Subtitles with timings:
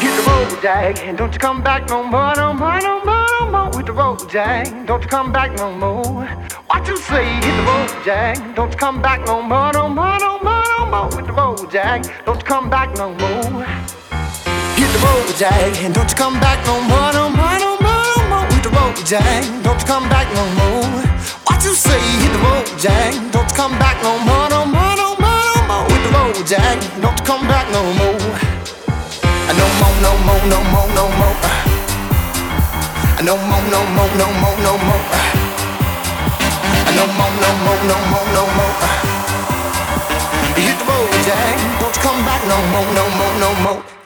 [0.00, 3.26] hit the road, Jack, and don't you come back no more, no more, no more,
[3.40, 3.70] no more.
[3.74, 6.26] Hit the road, Jack, don't you come back no more.
[6.66, 7.24] What you say?
[7.24, 10.86] Hit the road, Jack, don't you come back no more, no more, no more, no
[10.86, 11.10] more.
[11.16, 13.64] Hit the road, Jack, don't you come back no more.
[14.76, 17.71] Hit the road, Jack, and don't you come back no more, no more, no more,
[18.82, 20.84] road, Jack, don't you come back no more.
[21.46, 22.00] What you say?
[22.20, 25.62] Hit the road, Jack, don't you come back no more, no more, no more, no
[25.70, 25.84] more.
[25.90, 28.18] Hit the road, Jack, don't you come back no more.
[29.58, 31.36] No more, no more, no more, no more.
[33.26, 35.04] No more, no more, no more, no more.
[36.96, 38.74] No more, no more, no more, no more.
[40.58, 41.56] Hit the road, Jack.
[41.80, 44.01] Don't you come back no more, no more, no more.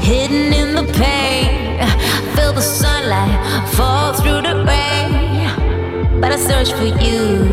[0.00, 1.78] hidden in the pain.
[2.34, 6.20] Feel the sunlight fall through the rain.
[6.20, 7.48] But I search for you,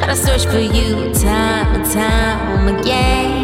[0.00, 3.43] but I search for you time and time again.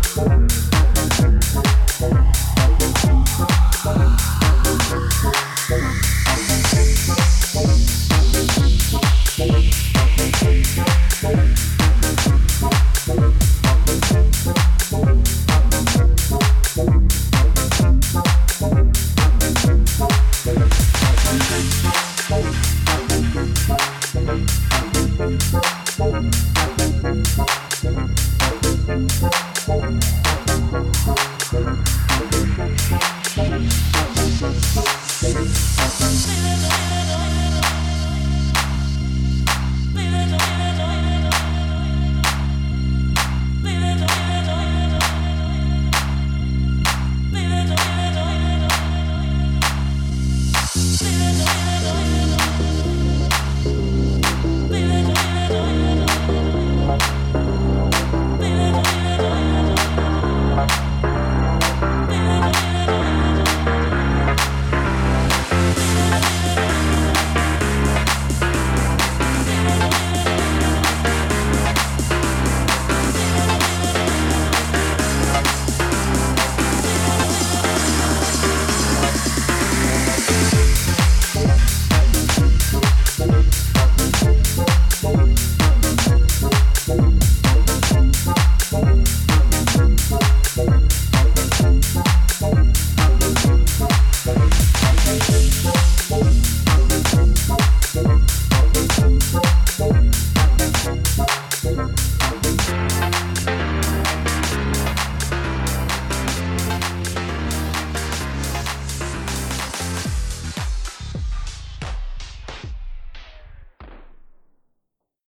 [26.01, 26.33] Thank
[30.03, 30.20] you.